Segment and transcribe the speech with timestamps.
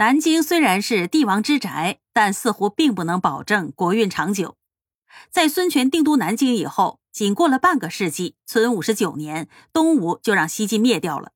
[0.00, 4.56] 南京虽然是帝王之宅，但似乎并不能保证国运长久。
[5.28, 11.32] 在孙权定都南京以后，仅过了半个世纪，存五十九年，东吴就让西晋灭掉了。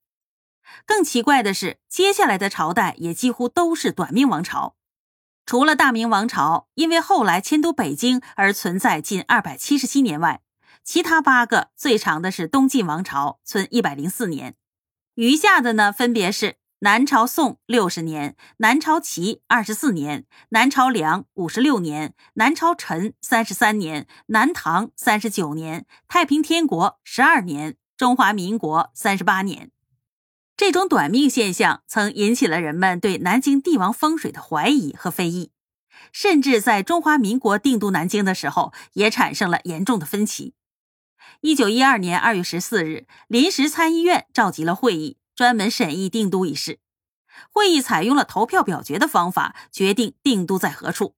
[0.86, 4.76] 更奇怪的是，接下来的朝代也几乎都是短命王朝，
[5.44, 10.40] 除了大明王朝因为后来迁都北京而存在近二百七十七年外，
[10.82, 14.56] 其他八个最长的是东晋王朝，存一百零四年，
[15.16, 16.56] 余下的呢，分别是。
[16.80, 29.70] 南朝宋六十年，南朝齐二十四年，南朝梁五十六年，南朝陈三十三年，南唐三十九年，太平天国十二年，中华民国三十八年。
[30.56, 35.52] 这种短命现象曾引起了人们对南京帝王风水的怀疑和非议，
[36.12, 40.54] 甚至在中华民国定都南京的时候，也产生了严重的分歧。
[41.40, 45.16] 一九一二年二月十四日，临时参议院召集了会议。
[45.34, 46.78] 专门审议定都一事，
[47.50, 51.14] 会议采用了投票表决的方法，决定定都在何处。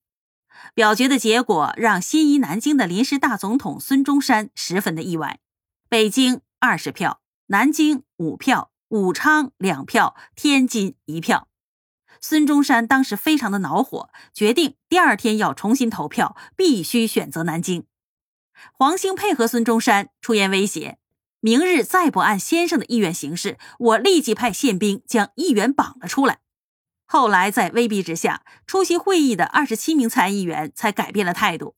[0.75, 5.41] 表决的结果让心仪南京的临时大总统孙中山十分的意外。
[5.89, 11.49] 北京二十票，南京五票，武昌两票，天津一票。
[12.21, 17.87] 孙中山当时非常的恼火，决定第二天要重新投票，必须选择南京。
[18.73, 20.99] 黄兴配合孙中山，出言威胁。
[21.47, 26.41] 明日再不按先生的意愿行事，我立即派宪兵将议员绑了出来。
[27.05, 31.77] 后来在威逼之下，出席会议的二十七名参议员才改变了态度。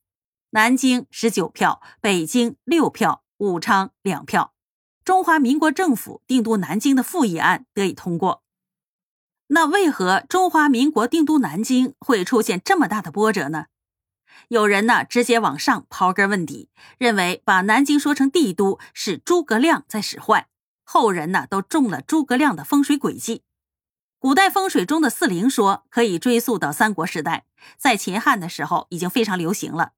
[0.52, 4.54] 南京十九票，北京六票，武昌两票，
[5.04, 8.42] 中华民国政府定都南京的复议案得以通过。
[9.48, 13.66] 那为何中华民国定都南京会出现这么大的波折呢？
[14.46, 20.46] 有人呢直接往上刨根问底，认为把南京说成帝都是诸葛亮在使坏，
[20.84, 23.42] 后人呢都中了诸葛亮的风水诡计。
[24.18, 27.44] 古代风水中的四灵说可以追溯到三国时代，
[27.76, 29.92] 在秦汉的时候已经非常流行了。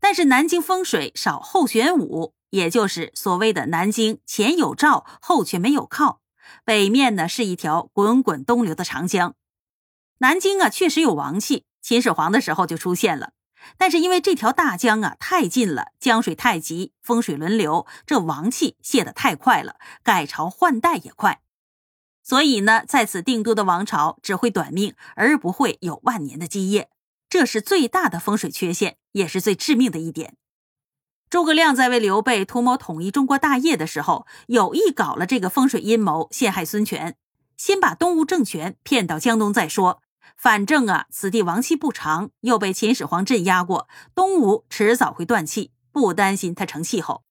[0.00, 6.20] 但是南京风水少后玄武，也就是所谓的南京前有赵，后却没有靠，
[6.64, 9.34] 北面呢是一条滚滚东流的长江。
[10.18, 13.32] 南京啊确实有王气，秦始皇的时候就出现了。
[13.78, 21.40] 但是因为这条大江啊太近了，江水太急，风水轮流，这王气泄得太快了，改朝换代也快，
[22.22, 26.90] 所以呢，在此定都的王朝只会短命，而不会有万年的基业，
[27.28, 30.36] 这是最大的风水缺陷，也是最致命的一点。
[31.28, 37.16] 诸葛亮在为刘备图谋统一中国大业的时候，有意搞了这个风水阴谋，陷害孙权，
[37.56, 40.02] 先把东吴政权骗到江东再说。
[40.36, 47.24] 反正啊，此地亡期不长，又被秦始皇镇压过，东吴迟早会断气，不担心他成气候。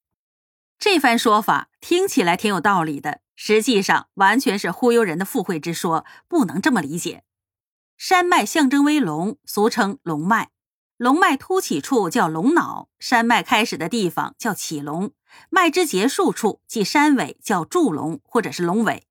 [0.78, 7.24] 这番说法听起来挺有道理的，实际上完全是忽悠人的附会之说，不能这么理解。
[7.96, 10.50] 山脉象征为龙，俗称龙脉，
[10.98, 15.12] 龙脉凸起处叫龙脑，山脉开始的地方叫起龙，
[15.50, 19.05] 脉之结束处即山尾叫柱龙或者是龙尾。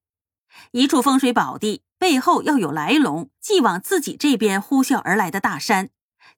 [0.73, 1.83] 一处风水宝地。
[1.97, 5.89] 背后要有来龙，即往自己这边呼啸而来的大山，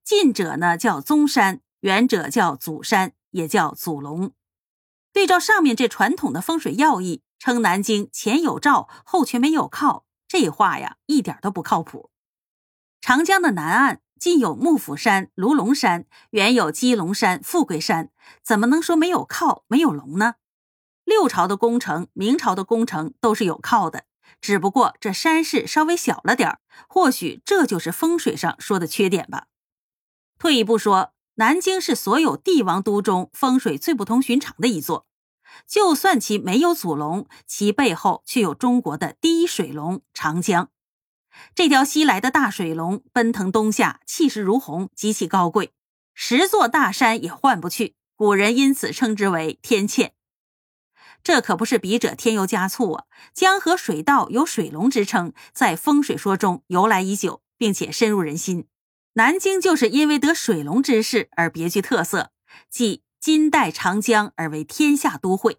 [0.04, 4.31] 近者呢叫宗山，远者叫祖山，也叫祖龙。
[5.12, 12.10] 对照上面这传统的风水要义，称南京前有罩，后却没有靠，这话呀一点都不靠谱。
[13.00, 18.10] 长江的南岸近有幕府山、卢龙山，远有鸡龙山、富贵山，
[18.41, 20.34] 怎么能说没有靠、没有龙呢？
[21.16, 24.04] 六朝的工程、明朝的工程都是有靠的。
[24.43, 29.47] 只不过这山势稍微小了点儿，或许这就是风水上说的缺点吧。
[30.38, 35.06] 退一步说，南京是所有帝王都中风水最不同寻常的一座。
[35.66, 40.69] 就算其没有祖龙，其背后却有中国的第一水龙长江。
[41.54, 45.72] 这条西来的大水龙奔腾东下，气势如虹，极其高贵，
[46.12, 47.94] 十座大山也换不去。
[48.15, 50.12] 古人因此称之为天堑。
[51.27, 53.05] 这可不是笔者添油加醋啊！
[53.35, 58.69] 江河水道有水龙之称，在风水说中由来已久，并且深入人心。
[59.15, 62.31] 南京就是因为得水龙之势而别具特色，
[62.71, 65.59] 即金代长江而为天下都会。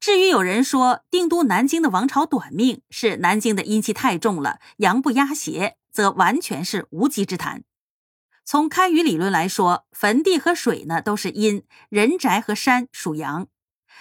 [0.00, 7.64] 至于有人说定都南京的王朝短命是南京的阴气太重了，阳不压邪，则完全是无稽之谈。
[8.46, 13.48] 从堪舆理论来说，坟地和水呢都是阴，人宅和山属阳。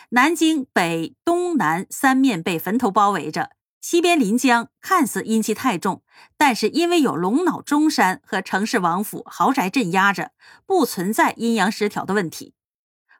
[0.09, 3.51] 南京北、东南三面被坟头包围着，
[3.81, 6.03] 西边临江，看似阴气太重，
[6.37, 10.31] 但是因为有龙脑中山和城市王府豪宅镇压着，
[10.65, 12.53] 不存在阴阳失调的问题。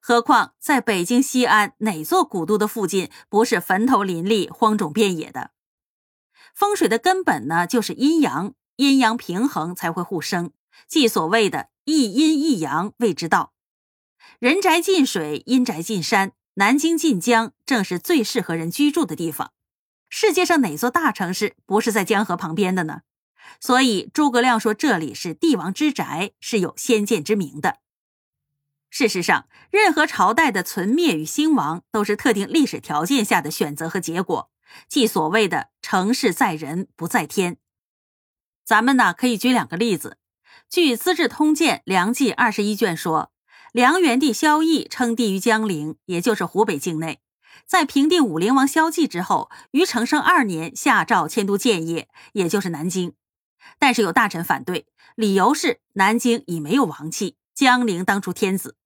[0.01, 5.51] 何况在北京西安哪座古都的附近不是坟头林立、荒冢遍野的？
[6.54, 10.51] 风水的根本呢，就是阴阳，阴阳平衡才会互生，
[10.88, 13.54] 即所谓的一阴一阳谓之道。
[14.39, 19.52] 人宅近水，阴宅近山，南京近江正是最适合人居住的地方。
[20.07, 23.02] 世界上哪座大城市不是在江河旁边的呢？
[23.60, 27.80] 所以诸葛亮说这里是帝王之宅，是有先见之明的。
[28.90, 34.50] 事实上，任何朝代的存灭与兴亡，都是特定历史条件下的选择和结果，
[34.88, 37.57] 即所谓的“成事在人不在天”。
[38.63, 40.18] 咱们呢，可以举两个例子。
[40.69, 43.34] 据《资治通鉴·梁纪二十一卷》说，
[43.75, 47.19] 梁元帝萧绎称帝于江陵，也就是湖北境内。
[47.68, 53.16] 在平定武陵王萧纪之后，于成圣二年下诏迁都建业，也就是南京。
[53.77, 54.88] 但是有大臣反对，
[55.18, 58.77] 理由是南京已没有王气，江陵当出天子。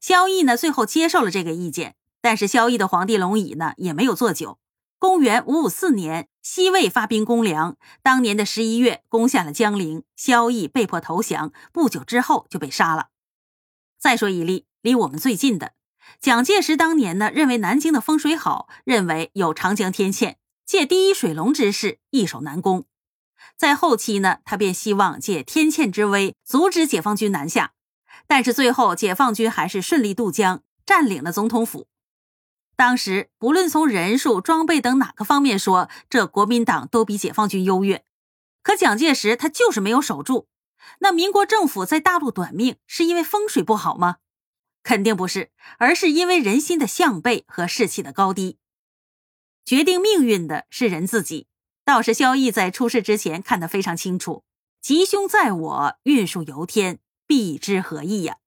[0.00, 4.58] 萧绎呢，最后接受了这个意见，但是萧绎的皇帝龙椅呢，也没有做久。
[4.98, 13.08] 公元五五四年，西魏发兵攻梁，当年的十一月攻下了江陵，萧绎被迫投降，不久之后就被杀了。
[14.00, 15.74] 再说一例，离我们最近的，
[16.18, 22.86] 蒋介石当年呢，认为南京的风水好，认为有长江天堑，借第一水龙之势易守难攻。
[23.58, 27.74] 在后期呢，他便希望借天堑之威阻止解放军南下，
[28.26, 31.86] 但是最后解放军还是顺利渡江，占领了总统府。
[32.76, 38.02] 当时不论从人数、装备等哪个方面说，这国民党都比解放军优越。
[38.62, 40.48] 可蒋介石他就是没有守住。
[41.00, 44.16] 那民国政府在大陆短命，是因为风水不好吗？
[44.82, 48.58] 肯定不是，而是因为人心的向背和士气的高低。
[49.64, 51.46] 决定命运的是人自己。
[51.84, 54.44] 倒是萧毅在出事之前看得非常清楚，
[54.80, 58.39] 吉凶在我，运数由天，必之何意呀。